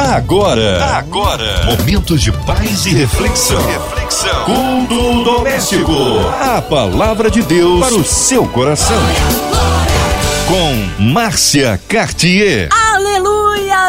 [0.00, 3.60] Agora, agora, momentos de paz e reflexão.
[3.66, 4.44] Reflexão.
[4.44, 5.92] Culto doméstico.
[6.40, 8.96] A palavra de Deus para o seu coração.
[10.46, 12.68] Com Márcia Cartier.
[12.94, 13.37] Aleluia!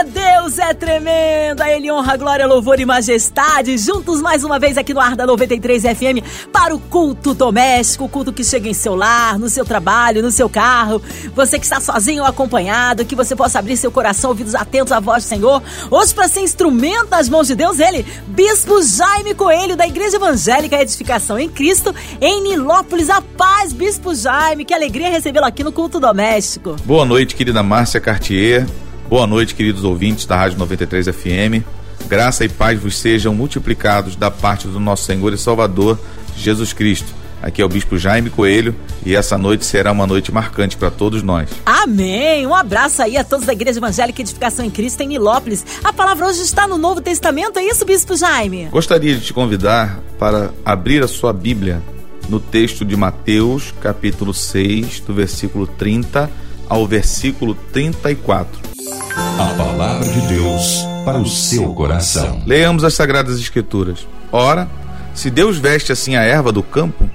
[0.04, 1.62] Deus é tremendo!
[1.62, 3.78] A Ele honra, glória, louvor e majestade.
[3.78, 8.10] Juntos mais uma vez aqui no Ar da 93 FM para o culto doméstico, o
[8.10, 11.02] culto que chega em seu lar, no seu trabalho, no seu carro.
[11.36, 15.00] Você que está sozinho ou acompanhado, que você possa abrir seu coração, ouvidos atentos à
[15.00, 15.62] voz do Senhor.
[15.92, 20.82] Hoje, para ser instrumento nas mãos de Deus, ele, Bispo Jaime Coelho, da Igreja Evangélica
[20.82, 23.10] Edificação em Cristo, em Nilópolis.
[23.10, 26.76] A paz, Bispo Jaime, que alegria recebê-lo aqui no culto doméstico.
[26.86, 28.66] Boa noite, querida Márcia Cartier.
[29.10, 31.66] Boa noite, queridos ouvintes da Rádio 93 FM.
[32.08, 36.00] Graça e paz vos sejam multiplicados da parte do nosso Senhor e Salvador
[36.38, 37.12] Jesus Cristo.
[37.42, 41.24] Aqui é o Bispo Jaime Coelho e essa noite será uma noite marcante para todos
[41.24, 41.50] nós.
[41.66, 42.46] Amém!
[42.46, 45.66] Um abraço aí a todos da Igreja Evangélica Edificação em Cristo em Nilópolis.
[45.84, 48.66] A palavra hoje está no Novo Testamento, é isso, Bispo Jaime?
[48.66, 51.82] Gostaria de te convidar para abrir a sua Bíblia
[52.30, 56.30] no texto de Mateus, capítulo 6, do versículo 30
[56.70, 58.69] ao versículo 34.
[58.92, 62.42] A palavra de Deus para o seu coração.
[62.46, 64.08] Leamos as Sagradas Escrituras.
[64.32, 64.68] Ora,
[65.14, 67.10] se Deus veste assim a erva do campo,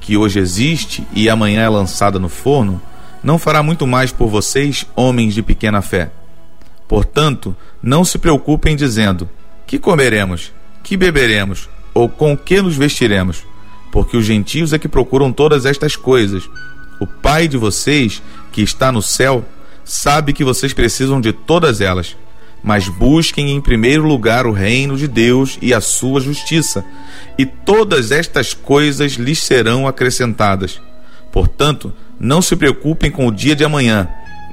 [0.00, 2.80] que hoje existe e amanhã é lançada no forno,
[3.22, 6.10] não fará muito mais por vocês, homens de pequena fé.
[6.86, 9.28] Portanto, não se preocupem dizendo:
[9.66, 13.44] que comeremos, que beberemos, ou com que nos vestiremos,
[13.90, 16.48] porque os gentios é que procuram todas estas coisas.
[17.00, 19.44] O Pai de vocês, que está no céu,
[19.88, 22.14] sabe que vocês precisam de todas elas.
[22.62, 26.84] Mas busquem em primeiro lugar o reino de Deus e a sua justiça,
[27.38, 30.80] e todas estas coisas lhes serão acrescentadas.
[31.32, 34.08] Portanto, não se preocupem com o dia de amanhã,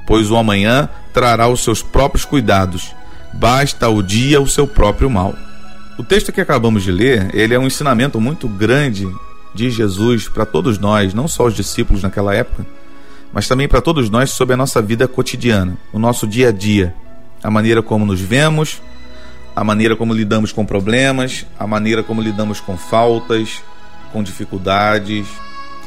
[0.06, 2.94] pois o amanhã trará os seus próprios cuidados.
[3.34, 5.34] Basta o dia o seu próprio mal.
[5.98, 9.08] O texto que acabamos de ler, ele é um ensinamento muito grande
[9.52, 12.64] de Jesus para todos nós, não só os discípulos naquela época,
[13.32, 16.94] mas também para todos nós sobre a nossa vida cotidiana, o nosso dia a dia,
[17.42, 18.80] a maneira como nos vemos,
[19.54, 23.62] a maneira como lidamos com problemas, a maneira como lidamos com faltas,
[24.12, 25.26] com dificuldades,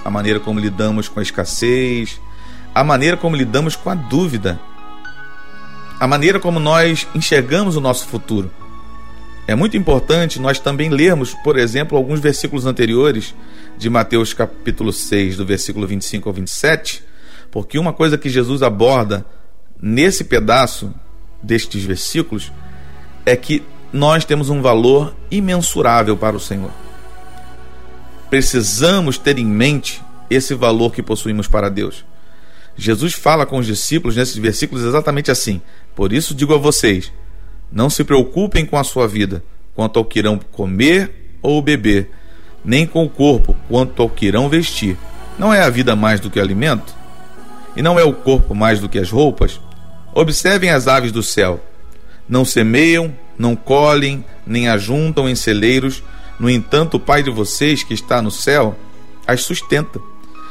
[0.04, 2.20] a maneira como lidamos com a escassez,
[2.74, 4.60] a maneira como lidamos com a dúvida,
[6.00, 8.52] a maneira como nós enxergamos o nosso futuro.
[9.48, 13.34] É muito importante nós também lermos, por exemplo, alguns versículos anteriores
[13.78, 17.04] de Mateus capítulo 6, do versículo 25 ao 27,
[17.52, 19.26] porque uma coisa que Jesus aborda
[19.82, 20.94] nesse pedaço
[21.42, 22.52] destes versículos
[23.26, 26.72] é que nós temos um valor imensurável para o Senhor.
[28.30, 32.06] Precisamos ter em mente esse valor que possuímos para Deus.
[32.78, 35.62] Jesus fala com os discípulos nesses versículos exatamente assim:
[35.96, 37.12] Por isso digo a vocês,
[37.72, 39.44] não se preocupem com a sua vida,
[39.76, 42.12] quanto ao que irão comer ou beber,
[42.64, 44.98] nem com o corpo, quanto ao que irão vestir.
[45.38, 46.99] Não é a vida mais do que alimento?
[47.80, 49.58] E não é o corpo mais do que as roupas?
[50.14, 51.64] Observem as aves do céu.
[52.28, 56.04] Não semeiam, não colhem, nem ajuntam em celeiros,
[56.38, 58.76] no entanto, o Pai de vocês que está no céu
[59.26, 59.98] as sustenta.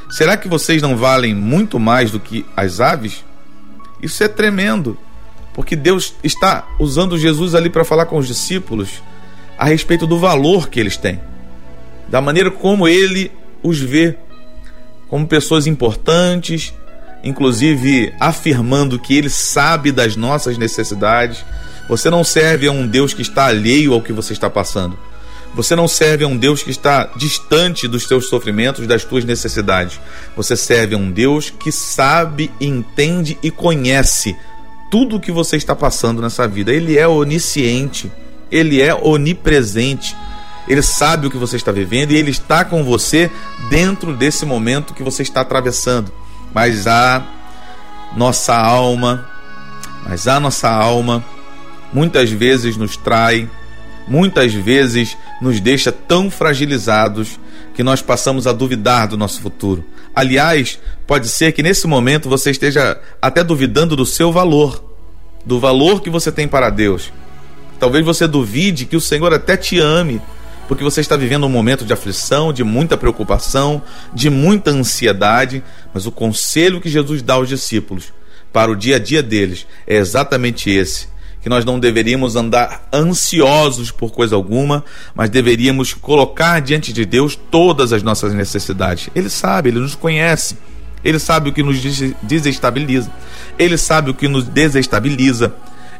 [0.08, 3.22] Será que vocês não valem muito mais do que as aves?
[4.02, 4.96] Isso é tremendo,
[5.52, 9.02] porque Deus está usando Jesus ali para falar com os discípulos
[9.58, 11.20] a respeito do valor que eles têm,
[12.08, 13.30] da maneira como ele
[13.62, 14.16] os vê
[15.08, 16.72] como pessoas importantes,
[17.22, 21.44] inclusive afirmando que ele sabe das nossas necessidades.
[21.88, 24.98] Você não serve a um Deus que está alheio ao que você está passando.
[25.54, 29.98] Você não serve a um Deus que está distante dos teus sofrimentos, das tuas necessidades.
[30.36, 34.36] Você serve a um Deus que sabe, entende e conhece
[34.90, 36.72] tudo o que você está passando nessa vida.
[36.72, 38.12] Ele é onisciente,
[38.50, 40.14] ele é onipresente.
[40.68, 43.30] Ele sabe o que você está vivendo e ele está com você
[43.70, 46.12] dentro desse momento que você está atravessando
[46.54, 47.24] mas a
[48.16, 49.28] nossa alma,
[50.06, 51.24] mas a nossa alma
[51.92, 53.48] muitas vezes nos trai,
[54.06, 57.38] muitas vezes nos deixa tão fragilizados
[57.74, 59.84] que nós passamos a duvidar do nosso futuro.
[60.14, 64.82] Aliás, pode ser que nesse momento você esteja até duvidando do seu valor,
[65.44, 67.12] do valor que você tem para Deus.
[67.78, 70.20] Talvez você duvide que o Senhor até te ame,
[70.68, 73.82] porque você está vivendo um momento de aflição, de muita preocupação,
[74.12, 78.12] de muita ansiedade, mas o conselho que Jesus dá aos discípulos
[78.52, 81.08] para o dia a dia deles é exatamente esse:
[81.40, 84.84] que nós não deveríamos andar ansiosos por coisa alguma,
[85.14, 89.08] mas deveríamos colocar diante de Deus todas as nossas necessidades.
[89.14, 90.58] Ele sabe, ele nos conhece.
[91.02, 91.80] Ele sabe o que nos
[92.22, 93.10] desestabiliza.
[93.58, 95.54] Ele sabe o que nos desestabiliza.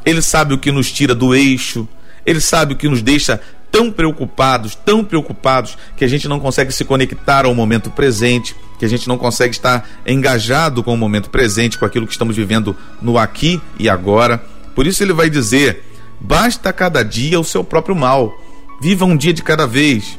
[0.05, 1.87] Ele sabe o que nos tira do eixo,
[2.25, 6.71] ele sabe o que nos deixa tão preocupados, tão preocupados, que a gente não consegue
[6.71, 11.29] se conectar ao momento presente, que a gente não consegue estar engajado com o momento
[11.29, 14.43] presente, com aquilo que estamos vivendo no aqui e agora.
[14.75, 15.83] Por isso ele vai dizer:
[16.19, 18.33] basta cada dia o seu próprio mal.
[18.81, 20.17] Viva um dia de cada vez.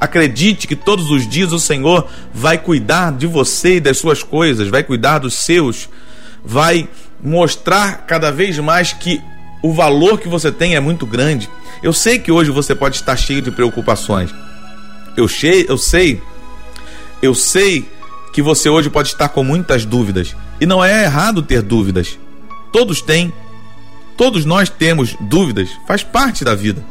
[0.00, 4.68] Acredite que todos os dias o Senhor vai cuidar de você e das suas coisas,
[4.68, 5.88] vai cuidar dos seus,
[6.44, 6.88] vai
[7.22, 9.20] mostrar cada vez mais que
[9.62, 11.48] o valor que você tem é muito grande.
[11.82, 14.34] Eu sei que hoje você pode estar cheio de preocupações.
[15.16, 16.22] Eu, sei, eu sei,
[17.20, 17.88] eu sei
[18.32, 20.36] que você hoje pode estar com muitas dúvidas.
[20.60, 22.18] E não é errado ter dúvidas.
[22.72, 23.32] Todos têm.
[24.16, 25.68] Todos nós temos dúvidas.
[25.86, 26.84] Faz parte da vida.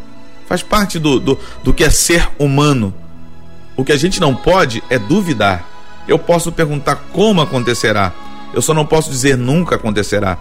[0.48, 2.94] Faz parte do, do, do que é ser humano.
[3.76, 5.66] O que a gente não pode é duvidar.
[6.08, 8.14] Eu posso perguntar como acontecerá.
[8.54, 10.38] Eu só não posso dizer nunca acontecerá.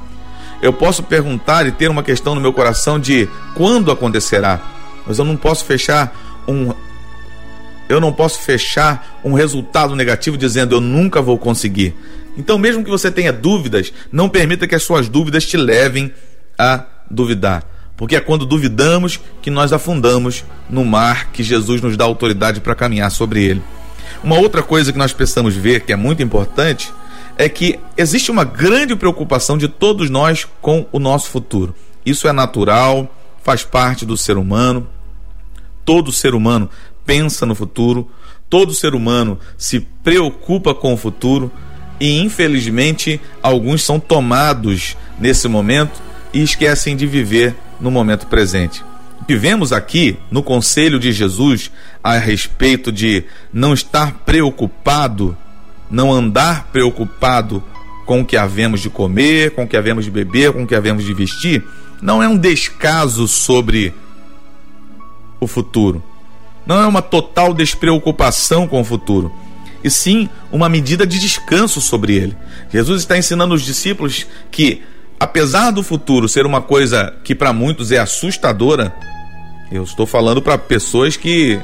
[0.67, 4.61] Eu posso perguntar e ter uma questão no meu coração de quando acontecerá,
[5.07, 6.13] mas eu não posso fechar
[6.49, 6.75] um
[7.89, 11.95] eu não posso fechar um resultado negativo dizendo eu nunca vou conseguir.
[12.37, 16.13] Então, mesmo que você tenha dúvidas, não permita que as suas dúvidas te levem
[16.59, 17.63] a duvidar.
[17.97, 22.75] Porque é quando duvidamos que nós afundamos no mar que Jesus nos dá autoridade para
[22.75, 23.63] caminhar sobre ele.
[24.21, 26.93] Uma outra coisa que nós precisamos ver, que é muito importante,
[27.39, 31.75] é que existe uma grande preocupação de todos nós com o nosso futuro.
[32.05, 34.87] Isso é natural, faz parte do ser humano.
[35.85, 36.69] Todo ser humano
[37.05, 38.11] pensa no futuro,
[38.51, 41.51] todo ser humano se preocupa com o futuro
[42.01, 48.83] e, infelizmente, alguns são tomados nesse momento e esquecem de viver no momento presente.
[49.21, 51.71] O que vemos aqui no conselho de Jesus
[52.03, 55.37] a respeito de não estar preocupado
[55.91, 57.63] não andar preocupado
[58.05, 60.75] com o que havemos de comer, com o que havemos de beber, com o que
[60.75, 61.65] havemos de vestir,
[62.01, 63.93] não é um descaso sobre
[65.41, 66.03] o futuro.
[66.65, 69.33] Não é uma total despreocupação com o futuro,
[69.85, 72.37] e sim uma medida de descanso sobre ele.
[72.73, 74.83] Jesus está ensinando os discípulos que,
[75.19, 78.93] apesar do futuro ser uma coisa que para muitos é assustadora,
[79.71, 81.61] eu estou falando para pessoas que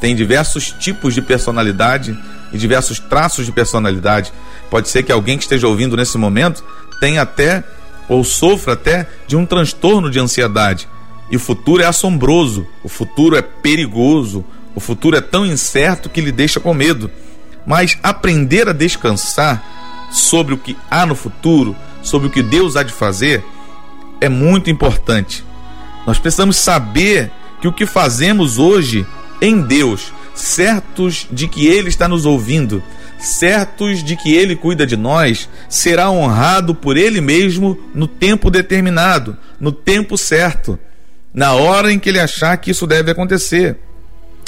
[0.00, 2.16] têm diversos tipos de personalidade,
[2.54, 4.32] e diversos traços de personalidade.
[4.70, 6.64] Pode ser que alguém que esteja ouvindo nesse momento
[7.00, 7.64] tenha até
[8.08, 10.88] ou sofra até de um transtorno de ansiedade.
[11.30, 16.20] E o futuro é assombroso, o futuro é perigoso, o futuro é tão incerto que
[16.20, 17.10] lhe deixa com medo.
[17.66, 19.62] Mas aprender a descansar
[20.12, 23.44] sobre o que há no futuro, sobre o que Deus há de fazer,
[24.20, 25.44] é muito importante.
[26.06, 29.04] Nós precisamos saber que o que fazemos hoje
[29.40, 32.82] em Deus certos de que Ele está nos ouvindo,
[33.18, 39.36] certos de que Ele cuida de nós, será honrado por Ele mesmo no tempo determinado,
[39.60, 40.78] no tempo certo,
[41.32, 43.78] na hora em que Ele achar que isso deve acontecer.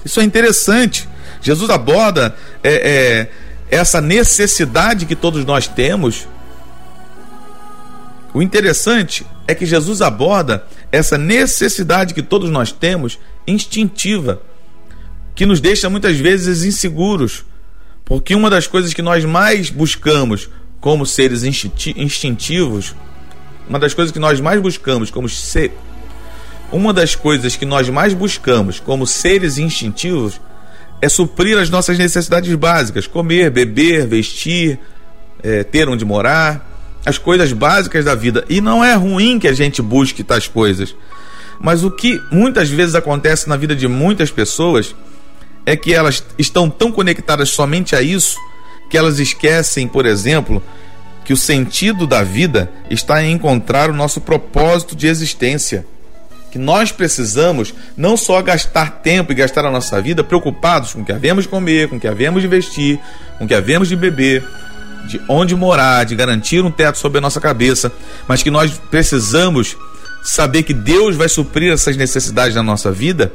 [0.05, 1.09] Isso é interessante.
[1.41, 3.29] Jesus aborda é,
[3.71, 6.29] é, essa necessidade que todos nós temos.
[8.35, 14.43] O interessante é que Jesus aborda essa necessidade que todos nós temos instintiva
[15.37, 17.45] que nos deixa muitas vezes inseguros.
[18.05, 20.49] Porque uma das coisas que nós mais buscamos
[20.81, 22.95] como seres instintivos,
[23.69, 25.73] uma das coisas que nós mais buscamos como ser,
[26.73, 30.41] uma das coisas que nós mais buscamos como seres instintivos
[31.03, 34.79] é suprir as nossas necessidades básicas: comer, beber, vestir,
[35.43, 36.67] é, ter onde morar,
[37.05, 38.45] as coisas básicas da vida.
[38.49, 40.95] E não é ruim que a gente busque tais coisas.
[41.61, 44.95] Mas o que muitas vezes acontece na vida de muitas pessoas
[45.67, 48.39] é que elas estão tão conectadas somente a isso
[48.89, 50.63] que elas esquecem, por exemplo,
[51.25, 55.85] que o sentido da vida está em encontrar o nosso propósito de existência.
[56.53, 61.05] Que nós precisamos não só gastar tempo e gastar a nossa vida preocupados com o
[61.05, 63.01] que havemos de comer, com o que havemos de vestir,
[63.37, 64.45] com o que havemos de beber,
[65.09, 67.93] de onde morar, de garantir um teto sobre a nossa cabeça,
[68.29, 69.77] mas que nós precisamos
[70.23, 73.33] saber que Deus vai suprir essas necessidades na nossa vida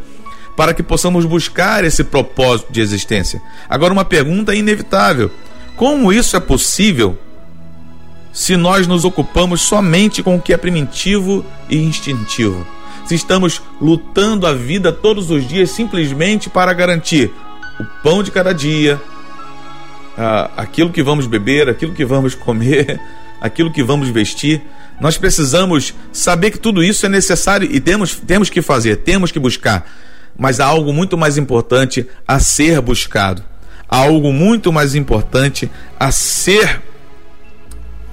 [0.56, 3.42] para que possamos buscar esse propósito de existência.
[3.70, 5.32] Agora, uma pergunta inevitável:
[5.76, 7.18] como isso é possível
[8.32, 12.66] se nós nos ocupamos somente com o que é primitivo e instintivo?
[13.06, 17.32] Se estamos lutando a vida todos os dias simplesmente para garantir
[17.80, 19.02] o pão de cada dia,
[20.56, 23.02] aquilo que vamos beber, aquilo que vamos comer,
[23.42, 24.62] aquilo que vamos vestir.
[25.00, 29.40] Nós precisamos saber que tudo isso é necessário e temos, temos que fazer, temos que
[29.40, 29.90] buscar
[30.38, 33.44] mas há algo muito mais importante a ser buscado.
[33.90, 35.70] Há algo muito mais importante
[36.00, 36.82] a ser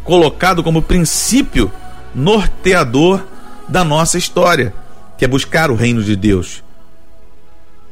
[0.02, 1.70] colocado como princípio
[2.14, 3.24] norteador
[3.68, 4.72] da nossa história,
[5.16, 6.64] que é buscar o reino de Deus.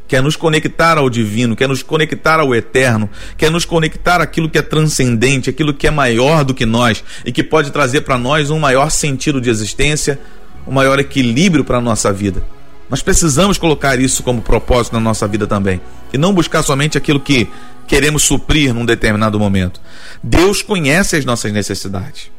[0.09, 4.59] Quer nos conectar ao divino, quer nos conectar ao eterno, quer nos conectar àquilo que
[4.59, 8.51] é transcendente, aquilo que é maior do que nós e que pode trazer para nós
[8.51, 10.19] um maior sentido de existência,
[10.67, 12.43] um maior equilíbrio para a nossa vida.
[12.89, 15.81] Nós precisamos colocar isso como propósito na nossa vida também.
[16.13, 17.49] E não buscar somente aquilo que
[17.87, 19.81] queremos suprir num determinado momento.
[20.23, 22.31] Deus conhece as nossas necessidades.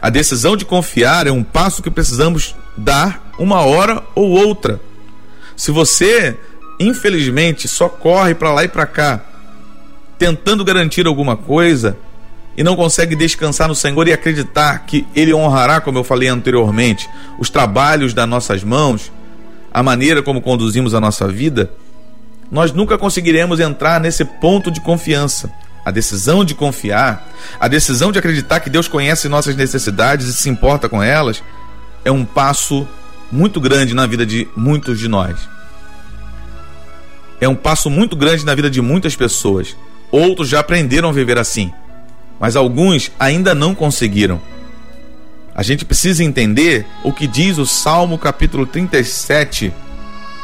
[0.00, 4.80] A decisão de confiar é um passo que precisamos dar uma hora ou outra.
[5.56, 6.36] Se você,
[6.78, 9.22] infelizmente, só corre para lá e para cá,
[10.18, 11.96] tentando garantir alguma coisa,
[12.56, 17.08] e não consegue descansar no Senhor e acreditar que Ele honrará, como eu falei anteriormente,
[17.38, 19.10] os trabalhos das nossas mãos,
[19.74, 21.68] a maneira como conduzimos a nossa vida,
[22.48, 25.50] nós nunca conseguiremos entrar nesse ponto de confiança.
[25.84, 27.28] A decisão de confiar,
[27.58, 31.42] a decisão de acreditar que Deus conhece nossas necessidades e se importa com elas,
[32.04, 32.86] é um passo
[33.32, 35.36] muito grande na vida de muitos de nós.
[37.40, 39.76] É um passo muito grande na vida de muitas pessoas.
[40.10, 41.72] Outros já aprenderam a viver assim,
[42.38, 44.40] mas alguns ainda não conseguiram.
[45.54, 49.72] A gente precisa entender o que diz o Salmo capítulo 37,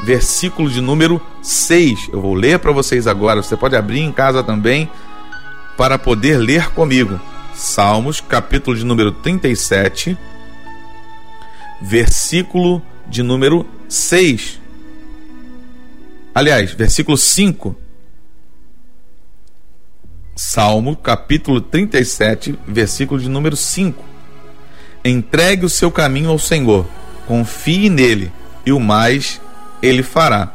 [0.04, 2.10] versículo de número 6.
[2.12, 3.42] Eu vou ler para vocês agora.
[3.42, 4.88] Você pode abrir em casa também
[5.76, 7.20] para poder ler comigo.
[7.52, 10.16] Salmos, capítulo de número 37,
[11.82, 14.60] versículo de número 6.
[16.32, 17.76] Aliás, versículo 5.
[20.36, 24.09] Salmo, capítulo 37, versículo de número 5.
[25.04, 26.86] Entregue o seu caminho ao Senhor,
[27.26, 28.30] confie nele,
[28.66, 29.40] e o mais
[29.82, 30.52] ele fará.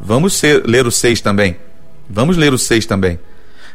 [0.00, 1.56] Vamos ser, ler o 6 também.
[2.08, 3.18] Vamos ler o 6 também.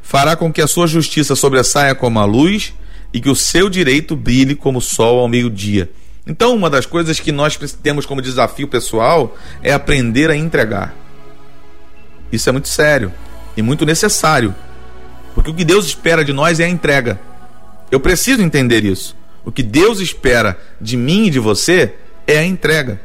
[0.01, 2.73] Fará com que a sua justiça sobressaia como a luz
[3.13, 5.89] e que o seu direito brilhe como o sol ao meio-dia.
[6.27, 10.93] Então, uma das coisas que nós temos como desafio pessoal é aprender a entregar.
[12.31, 13.13] Isso é muito sério
[13.55, 14.53] e muito necessário,
[15.33, 17.19] porque o que Deus espera de nós é a entrega.
[17.91, 19.15] Eu preciso entender isso.
[19.45, 21.93] O que Deus espera de mim e de você
[22.25, 22.99] é a entrega.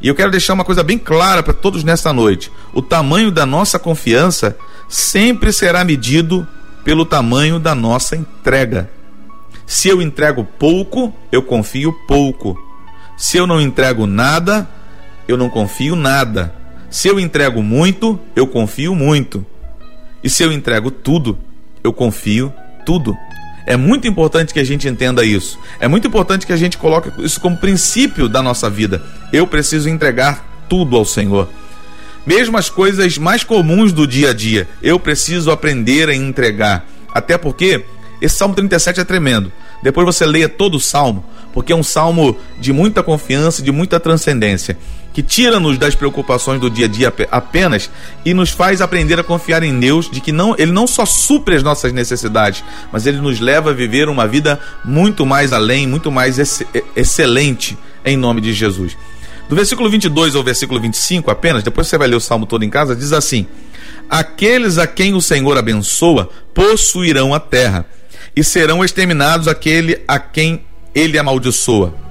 [0.00, 3.44] E eu quero deixar uma coisa bem clara para todos nesta noite: o tamanho da
[3.44, 4.56] nossa confiança
[4.88, 6.46] sempre será medido
[6.84, 8.90] pelo tamanho da nossa entrega.
[9.66, 12.58] Se eu entrego pouco, eu confio pouco.
[13.16, 14.68] Se eu não entrego nada,
[15.26, 16.54] eu não confio nada.
[16.90, 19.44] Se eu entrego muito, eu confio muito.
[20.22, 21.38] E se eu entrego tudo,
[21.82, 22.52] eu confio
[22.84, 23.16] tudo.
[23.66, 25.58] É muito importante que a gente entenda isso.
[25.80, 29.02] É muito importante que a gente coloque isso como princípio da nossa vida.
[29.32, 31.48] Eu preciso entregar tudo ao Senhor.
[32.26, 36.86] Mesmo as coisas mais comuns do dia a dia, eu preciso aprender a entregar.
[37.12, 37.84] Até porque
[38.20, 39.52] esse Salmo 37 é tremendo.
[39.82, 44.00] Depois você leia todo o salmo, porque é um salmo de muita confiança, de muita
[44.00, 44.78] transcendência
[45.14, 47.88] que tira-nos das preocupações do dia a dia apenas
[48.24, 51.54] e nos faz aprender a confiar em Deus, de que não, ele não só supre
[51.54, 56.10] as nossas necessidades, mas ele nos leva a viver uma vida muito mais além, muito
[56.10, 56.64] mais ex
[56.96, 58.96] excelente em nome de Jesus.
[59.48, 62.70] Do versículo 22 ao versículo 25 apenas, depois você vai ler o salmo todo em
[62.70, 63.46] casa, diz assim:
[64.10, 67.86] Aqueles a quem o Senhor abençoa possuirão a terra,
[68.34, 72.03] e serão exterminados aquele a quem ele amaldiçoa.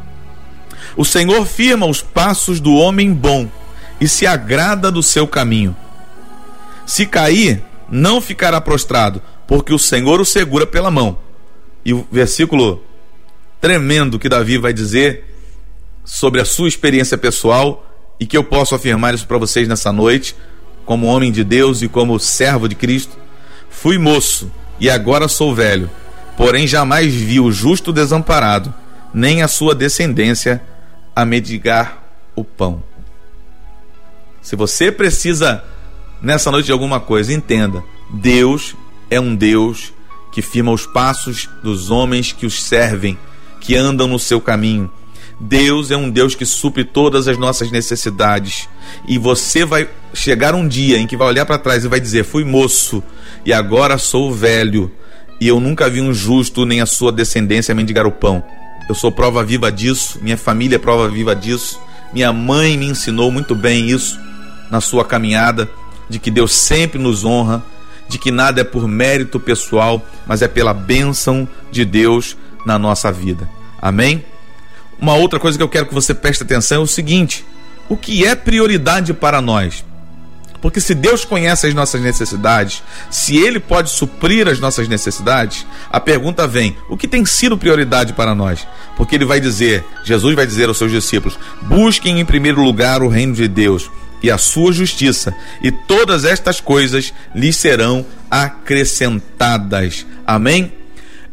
[0.96, 3.50] O Senhor firma os passos do homem bom
[4.00, 5.76] e se agrada do seu caminho.
[6.86, 11.18] Se cair, não ficará prostrado, porque o Senhor o segura pela mão.
[11.86, 12.84] E o versículo
[13.60, 15.26] tremendo que Davi vai dizer
[16.04, 20.36] sobre a sua experiência pessoal e que eu posso afirmar isso para vocês nessa noite,
[20.86, 23.18] como homem de Deus e como servo de Cristo.
[23.70, 25.90] Fui moço e agora sou velho,
[26.36, 28.74] porém jamais vi o justo desamparado,
[29.14, 30.62] nem a sua descendência
[31.16, 32.04] a mendigar
[32.36, 32.84] o pão.
[34.42, 35.64] Se você precisa
[36.22, 38.76] nessa noite de alguma coisa, entenda: Deus
[39.10, 39.94] é um Deus
[40.32, 43.18] que firma os passos dos homens que os servem,
[43.62, 44.92] que andam no seu caminho.
[45.40, 48.68] Deus é um Deus que supre todas as nossas necessidades.
[49.08, 52.24] E você vai chegar um dia em que vai olhar para trás e vai dizer:
[52.24, 53.04] Fui moço
[53.46, 54.92] e agora sou velho,
[55.40, 58.44] e eu nunca vi um justo nem a sua descendência mendigar o pão.
[58.88, 61.80] Eu sou prova viva disso, minha família é prova viva disso.
[62.14, 64.20] Minha mãe me ensinou muito bem isso
[64.70, 65.70] na sua caminhada,
[66.10, 67.64] de que Deus sempre nos honra,
[68.08, 73.12] de que nada é por mérito pessoal, mas é pela bênção de Deus na nossa
[73.12, 73.50] vida.
[73.82, 74.24] Amém?
[75.00, 77.46] Uma outra coisa que eu quero que você preste atenção é o seguinte:
[77.90, 79.84] o que é prioridade para nós?
[80.64, 86.00] Porque se Deus conhece as nossas necessidades, se Ele pode suprir as nossas necessidades, a
[86.00, 88.66] pergunta vem: o que tem sido prioridade para nós?
[88.96, 93.10] Porque Ele vai dizer, Jesus vai dizer aos seus discípulos: busquem em primeiro lugar o
[93.10, 93.92] reino de Deus
[94.22, 100.06] e a sua justiça, e todas estas coisas lhes serão acrescentadas.
[100.26, 100.72] Amém?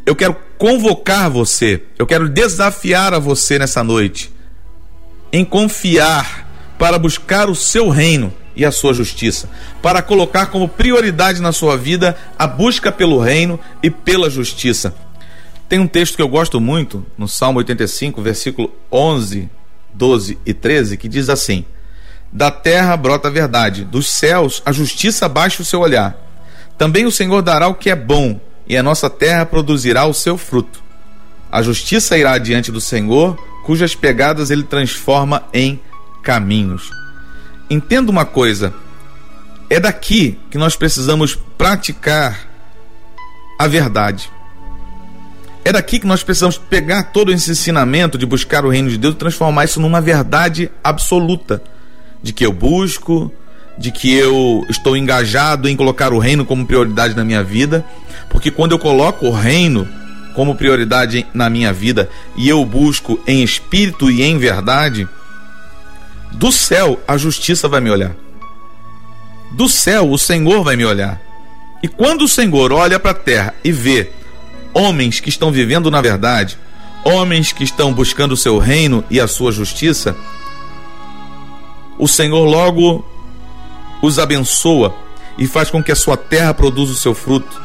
[0.05, 4.29] Eu quero convocar você, eu quero desafiar a você nessa noite
[5.31, 9.49] em confiar para buscar o seu reino e a sua justiça,
[9.81, 14.93] para colocar como prioridade na sua vida a busca pelo reino e pela justiça.
[15.69, 19.49] Tem um texto que eu gosto muito, no Salmo 85, versículo 11,
[19.93, 21.63] 12 e 13, que diz assim:
[22.31, 26.17] Da terra brota a verdade, dos céus a justiça baixa o seu olhar.
[26.77, 30.37] Também o Senhor dará o que é bom, e a nossa terra produzirá o seu
[30.37, 30.83] fruto.
[31.51, 35.79] A justiça irá diante do Senhor, cujas pegadas ele transforma em
[36.23, 36.89] caminhos.
[37.71, 38.73] Entenda uma coisa:
[39.69, 42.37] é daqui que nós precisamos praticar
[43.57, 44.29] a verdade.
[45.63, 49.13] É daqui que nós precisamos pegar todo esse ensinamento de buscar o reino de Deus
[49.13, 51.63] e transformar isso numa verdade absoluta.
[52.21, 53.31] De que eu busco,
[53.77, 57.85] de que eu estou engajado em colocar o reino como prioridade na minha vida,
[58.29, 59.87] porque quando eu coloco o reino
[60.35, 65.07] como prioridade na minha vida e eu busco em espírito e em verdade,
[66.33, 68.15] do céu a justiça vai me olhar.
[69.51, 71.21] Do céu o Senhor vai me olhar.
[71.83, 74.11] E quando o Senhor olha para a terra e vê
[74.73, 76.57] homens que estão vivendo na verdade,
[77.03, 80.15] homens que estão buscando o seu reino e a sua justiça,
[81.97, 83.05] o Senhor logo
[84.01, 84.95] os abençoa
[85.37, 87.61] e faz com que a sua terra produza o seu fruto,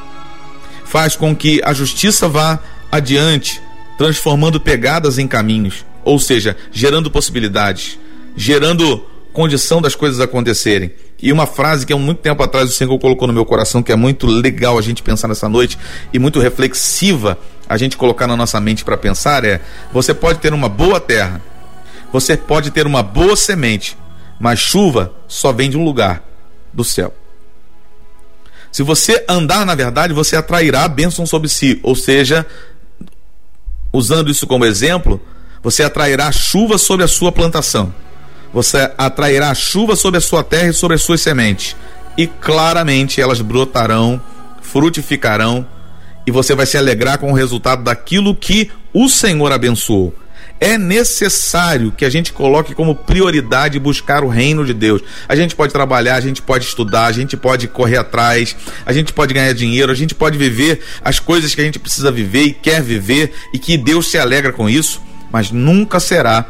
[0.85, 2.59] faz com que a justiça vá
[2.91, 3.61] adiante,
[3.99, 7.99] transformando pegadas em caminhos, ou seja, gerando possibilidades
[8.37, 9.05] gerando
[9.37, 10.91] condição das coisas acontecerem.
[11.21, 13.93] E uma frase que há muito tempo atrás o Senhor colocou no meu coração, que
[13.93, 15.79] é muito legal a gente pensar nessa noite
[16.11, 17.39] e muito reflexiva
[17.69, 19.61] a gente colocar na nossa mente para pensar é:
[19.93, 21.43] você pode ter uma boa terra,
[22.11, 23.97] você pode ter uma boa semente,
[24.41, 26.23] mas chuva só vem de um lugar,
[26.73, 27.15] do céu.
[28.73, 32.47] Se você andar na verdade, você atrairá a bênção sobre si, ou seja,
[33.93, 35.21] usando isso como exemplo,
[35.63, 37.93] você atrairá chuva sobre a sua plantação
[38.53, 41.77] você atrairá chuva sobre a sua terra e sobre as suas sementes,
[42.17, 44.21] e claramente elas brotarão,
[44.63, 45.67] frutificarão,
[46.27, 50.15] e você vai se alegrar com o resultado daquilo que o Senhor abençoou.
[50.59, 55.03] É necessário que a gente coloque como prioridade buscar o reino de Deus.
[55.29, 58.57] A gente pode trabalhar, a gente pode estudar, a gente pode correr atrás,
[58.87, 62.11] a gente pode ganhar dinheiro, a gente pode viver as coisas que a gente precisa
[62.11, 66.47] viver e quer viver e que Deus se alegra com isso, mas nunca será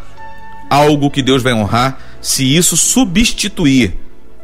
[0.71, 3.95] algo que Deus vai honrar se isso substituir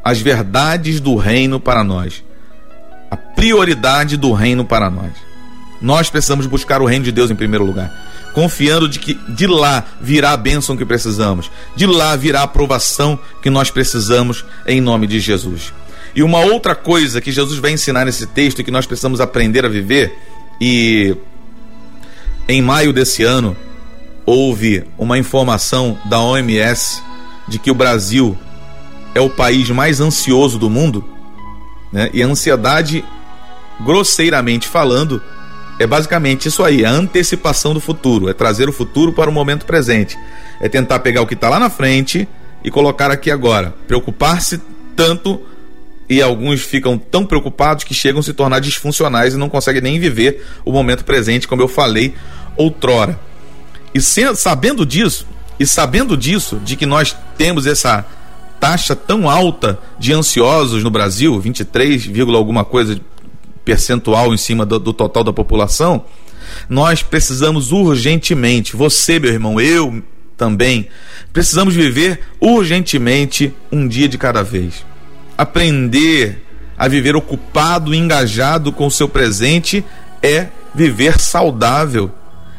[0.05, 2.25] as verdades do reino para nós.
[3.11, 5.13] A prioridade do reino para nós.
[5.81, 7.93] Nós precisamos buscar o reino de Deus em primeiro lugar,
[8.33, 13.19] confiando de que de lá virá a bênção que precisamos, de lá virá a aprovação
[13.43, 15.73] que nós precisamos em nome de Jesus.
[16.15, 19.65] E uma outra coisa que Jesus vai ensinar nesse texto e que nós precisamos aprender
[19.65, 20.17] a viver,
[20.61, 21.17] e
[22.49, 23.57] em maio desse ano,
[24.25, 27.03] houve uma informação da OMS
[27.49, 28.37] de que o Brasil
[29.15, 31.05] é o país mais ansioso do mundo,
[31.93, 32.09] né?
[32.13, 33.05] E a ansiedade,
[33.81, 35.23] grosseiramente falando,
[35.79, 39.67] é basicamente isso aí, a antecipação do futuro, é trazer o futuro para o momento
[39.67, 40.17] presente,
[40.61, 42.29] é tentar pegar o que está lá na frente
[42.65, 44.61] e colocar aqui agora, preocupar-se
[44.95, 45.41] tanto
[46.09, 49.99] e alguns ficam tão preocupados que chegam a se tornar disfuncionais e não conseguem nem
[49.99, 52.15] viver o momento presente, como eu falei
[52.57, 53.19] outrora.
[53.95, 55.27] E se, sabendo disso,
[55.59, 58.05] e sabendo disso, de que nós temos essa
[58.59, 63.01] taxa tão alta de ansiosos no Brasil, 23, alguma coisa
[63.65, 66.05] percentual em cima do, do total da população,
[66.69, 70.03] nós precisamos urgentemente, você, meu irmão, eu
[70.37, 70.89] também,
[71.33, 74.85] precisamos viver urgentemente um dia de cada vez.
[75.37, 76.45] Aprender
[76.77, 79.85] a viver ocupado, engajado com o seu presente
[80.23, 82.11] é viver saudável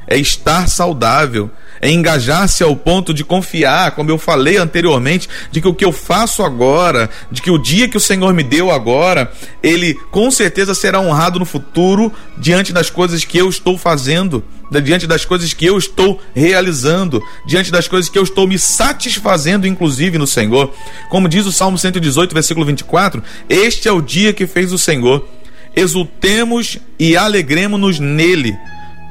[0.08, 1.50] é estar saudável,
[1.82, 5.92] é engajar-se ao ponto de confiar, como eu falei anteriormente, de que o que eu
[5.92, 9.30] faço agora, de que o dia que o Senhor me deu agora,
[9.62, 14.42] ele com certeza será honrado no futuro diante das coisas que eu estou fazendo,
[14.82, 19.68] diante das coisas que eu estou realizando, diante das coisas que eu estou me satisfazendo,
[19.68, 20.74] inclusive no Senhor.
[21.10, 25.28] Como diz o Salmo 118, versículo 24: Este é o dia que fez o Senhor.
[25.76, 28.56] Exultemos e alegremos-nos nele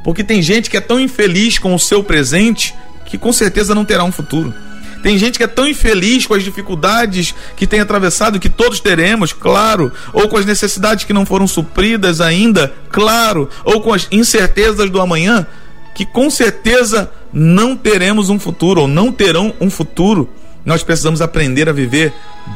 [0.02, 2.74] porque tem gente que é tão infeliz com o seu presente
[3.06, 4.54] que com certeza não terá um futuro.
[5.02, 9.32] Tem gente que é tão infeliz com as dificuldades que tem atravessado, que todos teremos,
[9.32, 14.88] claro, ou com as necessidades que não foram supridas ainda, claro, ou com as incertezas
[14.88, 15.46] do amanhã,
[15.94, 20.28] que com certeza não teremos um futuro ou não terão um futuro.
[20.64, 22.12] Nós precisamos aprender a viver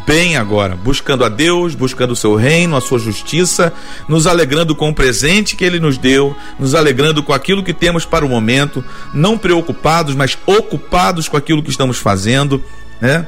[0.06, 3.72] bem agora, buscando a Deus, buscando o seu reino, a sua justiça,
[4.08, 8.04] nos alegrando com o presente que ele nos deu, nos alegrando com aquilo que temos
[8.04, 12.62] para o momento, não preocupados, mas ocupados com aquilo que estamos fazendo,
[13.00, 13.26] né?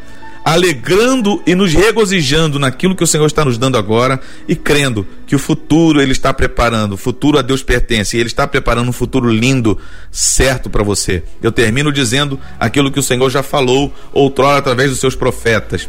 [0.49, 5.37] Alegrando e nos regozijando naquilo que o Senhor está nos dando agora e crendo que
[5.37, 8.93] o futuro Ele está preparando, o futuro a Deus pertence, e Ele está preparando um
[8.93, 9.77] futuro lindo,
[10.11, 11.23] certo para você.
[11.43, 15.87] Eu termino dizendo aquilo que o Senhor já falou outrora através dos seus profetas.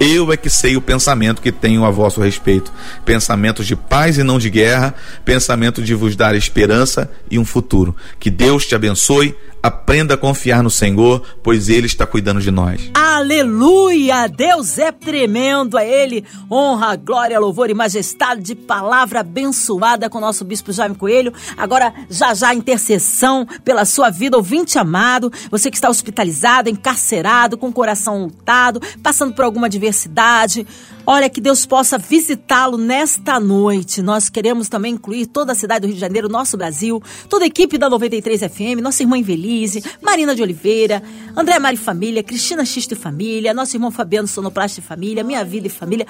[0.00, 2.72] Eu é que sei o pensamento que tenho a vosso respeito.
[3.04, 4.94] Pensamentos de paz e não de guerra,
[5.26, 7.94] pensamento de vos dar esperança e um futuro.
[8.18, 9.36] Que Deus te abençoe.
[9.64, 12.90] Aprenda a confiar no Senhor, pois Ele está cuidando de nós.
[12.92, 14.26] Aleluia!
[14.26, 16.22] Deus é tremendo, a Ele
[16.52, 21.32] honra, glória, louvor e majestade de palavra abençoada com o nosso Bispo Jaime Coelho.
[21.56, 27.68] Agora, já já, intercessão pela sua vida, ouvinte amado, você que está hospitalizado, encarcerado, com
[27.68, 30.66] o coração lutado, passando por alguma adversidade.
[31.06, 34.00] Olha, que Deus possa visitá-lo nesta noite.
[34.00, 37.46] Nós queremos também incluir toda a cidade do Rio de Janeiro, nosso Brasil, toda a
[37.46, 41.02] equipe da 93 FM, nossa irmã Invelise, Marina de Oliveira,
[41.36, 45.66] André Mari Família, Cristina Xista e Família, nosso irmão Fabiano Sonoplast e Família, Minha Vida
[45.66, 46.06] e Família,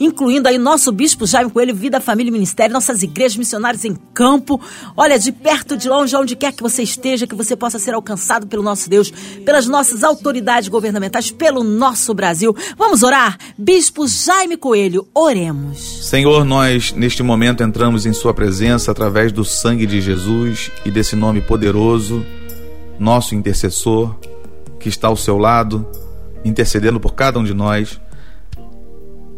[0.00, 4.60] incluindo aí nosso Bispo Jaime Coelho, Vida, Família e Ministério, nossas igrejas missionárias em campo.
[4.96, 8.48] Olha, de perto, de longe, onde quer que você esteja, que você possa ser alcançado
[8.48, 9.08] pelo nosso Deus,
[9.44, 12.56] pelas nossas autoridades governamentais, pelo nosso Brasil.
[12.76, 13.38] Vamos orar?
[13.56, 16.08] Bispo Jaime Jaime Coelho, oremos.
[16.08, 21.14] Senhor, nós neste momento entramos em Sua presença através do sangue de Jesus e desse
[21.14, 22.24] nome poderoso,
[22.98, 24.16] nosso intercessor,
[24.80, 25.86] que está ao seu lado,
[26.42, 28.00] intercedendo por cada um de nós,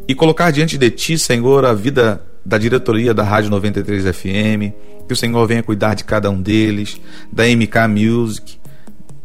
[0.06, 4.72] e colocar diante de Ti, Senhor, a vida da diretoria da Rádio 93 FM,
[5.08, 7.00] que o Senhor venha cuidar de cada um deles,
[7.32, 8.58] da MK Music,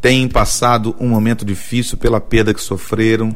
[0.00, 3.34] tem passado um momento difícil pela perda que sofreram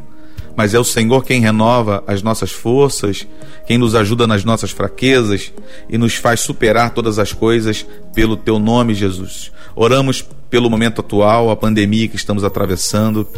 [0.56, 3.26] mas é o Senhor quem renova as nossas forças,
[3.66, 5.52] quem nos ajuda nas nossas fraquezas
[5.88, 9.50] e nos faz superar todas as coisas pelo teu nome, Jesus.
[9.74, 13.28] Oramos pelo momento atual, a pandemia que estamos atravessando,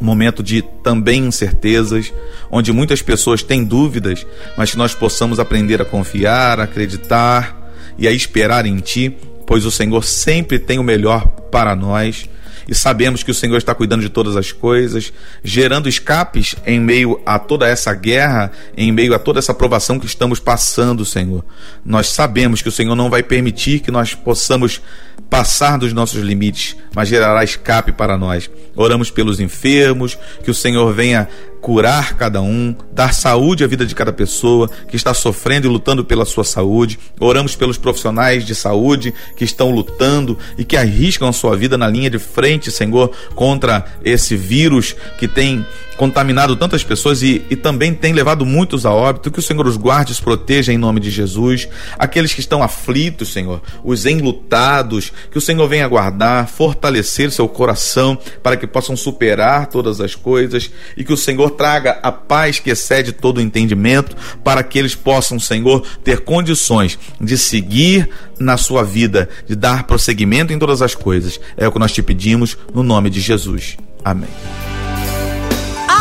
[0.00, 2.12] um momento de também incertezas,
[2.50, 8.06] onde muitas pessoas têm dúvidas, mas que nós possamos aprender a confiar, a acreditar e
[8.08, 9.14] a esperar em ti,
[9.46, 12.28] pois o Senhor sempre tem o melhor para nós
[12.68, 15.10] e sabemos que o Senhor está cuidando de todas as coisas,
[15.42, 20.04] gerando escapes em meio a toda essa guerra, em meio a toda essa provação que
[20.04, 21.42] estamos passando, Senhor.
[21.82, 24.82] Nós sabemos que o Senhor não vai permitir que nós possamos
[25.30, 28.50] passar dos nossos limites, mas gerará escape para nós.
[28.76, 31.26] Oramos pelos enfermos, que o Senhor venha
[31.60, 36.04] curar cada um, dar saúde à vida de cada pessoa que está sofrendo e lutando
[36.04, 36.98] pela sua saúde.
[37.20, 41.88] Oramos pelos profissionais de saúde que estão lutando e que arriscam a sua vida na
[41.88, 45.64] linha de frente, Senhor, contra esse vírus que tem
[45.98, 49.30] contaminado tantas pessoas e, e também tem levado muitos a óbito.
[49.30, 51.68] Que o Senhor os guarde os proteja em nome de Jesus.
[51.98, 58.16] Aqueles que estão aflitos, Senhor, os enlutados, que o Senhor venha guardar, fortalecer seu coração
[58.42, 62.70] para que possam superar todas as coisas e que o Senhor traga a paz que
[62.70, 68.08] excede todo entendimento para que eles possam, Senhor, ter condições de seguir
[68.38, 71.40] na sua vida, de dar prosseguimento em todas as coisas.
[71.56, 73.76] É o que nós te pedimos no nome de Jesus.
[74.04, 74.28] Amém.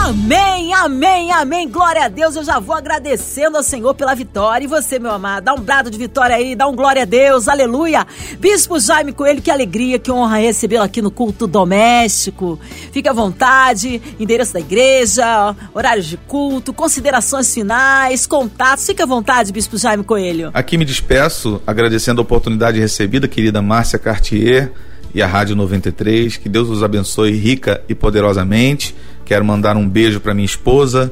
[0.08, 1.70] Amém, amém, amém.
[1.70, 2.34] Glória a Deus.
[2.38, 4.64] Eu já vou agradecendo ao Senhor pela vitória.
[4.64, 7.50] E você, meu amado, dá um brado de vitória aí, dá um glória a Deus.
[7.50, 8.08] Aleluia.
[8.40, 12.58] Bispo Jaime Coelho, que alegria, que honra recebê-lo aqui no culto doméstico.
[12.94, 18.86] Fique à vontade, endereço da igreja, horários de culto, considerações finais, contatos.
[18.86, 20.52] Fique à vontade, Bispo Jaime Coelho.
[20.54, 24.72] Aqui me despeço, agradecendo a oportunidade recebida, querida Márcia Cartier
[25.18, 26.38] e a Rádio 93.
[26.38, 28.94] Que Deus os abençoe rica e poderosamente.
[29.26, 31.12] Quero mandar um beijo para minha esposa,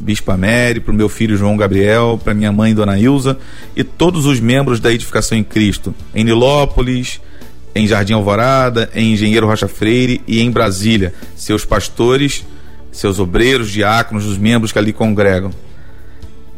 [0.00, 3.38] Bispa Mary, para o meu filho João Gabriel, para minha mãe Dona Ilza
[3.76, 7.20] e todos os membros da Edificação em Cristo, em Nilópolis,
[7.76, 12.44] em Jardim Alvorada, em Engenheiro Rocha Freire e em Brasília, seus pastores,
[12.90, 15.52] seus obreiros, diáconos, os membros que ali congregam.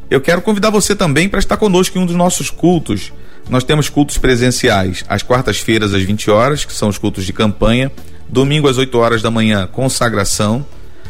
[0.08, 3.12] Eu quero convidar você também para estar conosco em um dos nossos cultos.
[3.48, 7.92] Nós temos cultos presenciais às quartas-feiras às 20 horas, que são os cultos de campanha,
[8.28, 10.66] domingo às 8 horas da manhã, consagração,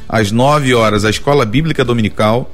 [0.08, 2.50] às 9 horas a Escola Bíblica Dominical,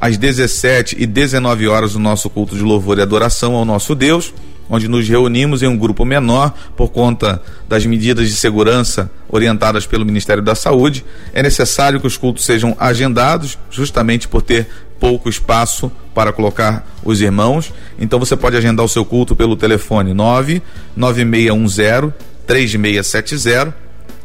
[0.00, 4.32] às 17 e 19 horas o nosso culto de louvor e adoração ao nosso Deus
[4.68, 10.04] onde nos reunimos em um grupo menor por conta das medidas de segurança orientadas pelo
[10.04, 11.04] Ministério da Saúde.
[11.32, 17.20] É necessário que os cultos sejam agendados, justamente por ter pouco espaço para colocar os
[17.20, 17.72] irmãos.
[17.98, 22.14] Então você pode agendar o seu culto pelo telefone 99610
[22.46, 23.74] 3670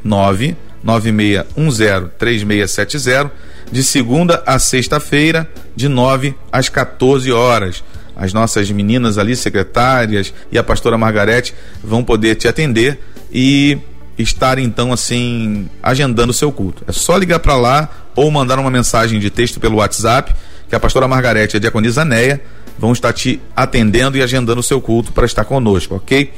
[0.01, 3.29] 99610 3670
[3.69, 7.83] de segunda a sexta-feira, de 9 às 14 horas.
[8.15, 13.77] As nossas meninas ali, secretárias e a pastora Margarete vão poder te atender e
[14.17, 16.85] estar então assim agendando o seu culto.
[16.87, 20.33] É só ligar para lá ou mandar uma mensagem de texto pelo WhatsApp
[20.71, 22.41] que a pastora Margarete e a diaconisa Neia
[22.79, 26.31] vão estar te atendendo e agendando o seu culto para estar conosco, ok?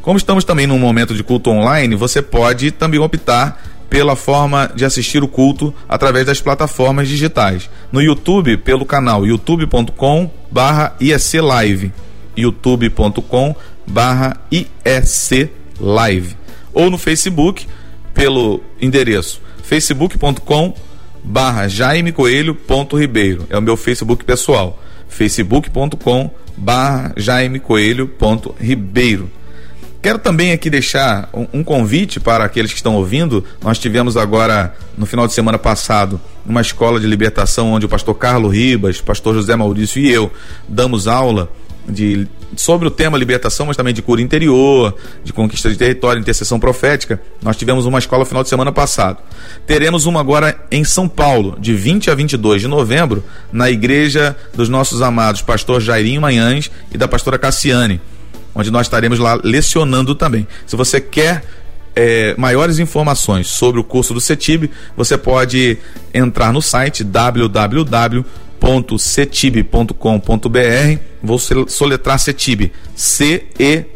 [0.00, 4.86] Como estamos também num momento de culto online, você pode também optar pela forma de
[4.86, 7.68] assistir o culto através das plataformas digitais.
[7.92, 11.92] No YouTube, pelo canal youtube.com barra Live.
[12.34, 13.54] youtube.com
[13.86, 14.38] barra
[15.78, 16.34] Live.
[16.72, 17.66] Ou no Facebook,
[18.14, 20.74] pelo endereço facebook.com
[21.22, 23.46] barra Jaime Coelho ponto Ribeiro.
[23.50, 24.80] É o meu Facebook pessoal.
[25.08, 29.30] facebook.com barra Jaime Coelho ponto Ribeiro.
[30.02, 33.44] Quero também aqui deixar um, convite para aqueles que estão ouvindo.
[33.62, 38.14] Nós tivemos agora, no final de semana passado, uma escola de libertação onde o pastor
[38.14, 40.32] Carlos Ribas, pastor José Maurício e eu
[40.66, 41.50] damos aula
[41.88, 46.60] de, sobre o tema libertação, mas também de cura interior, de conquista de território, intercessão
[46.60, 47.20] profética.
[47.42, 49.18] Nós tivemos uma escola final de semana passado.
[49.66, 54.68] Teremos uma agora em São Paulo, de 20 a 22 de novembro, na igreja dos
[54.68, 58.00] nossos amados pastor Jairinho Manhães e da pastora Cassiane
[58.54, 60.46] onde nós estaremos lá lecionando também.
[60.66, 61.44] Se você quer
[61.94, 65.78] é, maiores informações sobre o curso do CETIB, você pode
[66.12, 67.04] entrar no site
[68.60, 71.00] www.cetib.com.br.
[71.22, 73.90] Vou soletrar CETIB, C-E-T-I-B-E,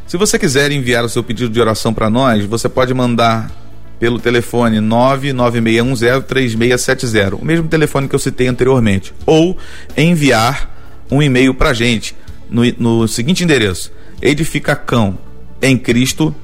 [0.06, 3.52] Se você quiser enviar o seu pedido de oração para nós, você pode mandar
[3.98, 9.56] pelo telefone 996103670, o mesmo telefone que eu citei anteriormente, ou
[9.96, 10.70] enviar
[11.10, 12.14] um e-mail para gente
[12.50, 15.16] no, no seguinte endereço: edificacão
[15.62, 16.34] em Cristo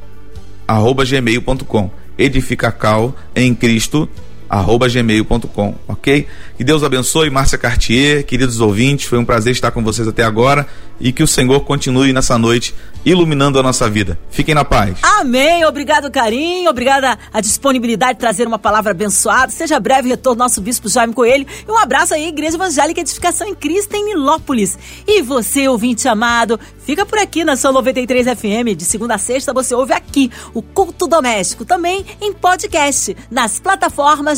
[0.66, 4.08] arroba gmail.com edificacal em Cristo
[4.48, 6.26] arroba gmail.com, ok?
[6.56, 10.66] Que Deus abençoe, Márcia Cartier, queridos ouvintes, foi um prazer estar com vocês até agora
[11.00, 14.18] e que o Senhor continue nessa noite iluminando a nossa vida.
[14.30, 14.98] Fiquem na paz.
[15.02, 15.64] Amém.
[15.64, 16.68] Obrigado, carinho.
[16.68, 19.50] Obrigada a disponibilidade de trazer uma palavra abençoada.
[19.52, 21.46] Seja breve retorno nosso bispo Jaime Coelho.
[21.66, 24.78] E um abraço aí, Igreja Evangélica Edificação em Cristo, em Nilópolis.
[25.06, 28.76] E você, ouvinte amado, fica por aqui na sua 93 FM.
[28.76, 34.37] De segunda a sexta, você ouve aqui o Culto Doméstico, também em podcast, nas plataformas